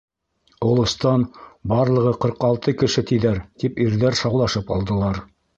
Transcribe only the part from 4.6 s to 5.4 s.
алдылар.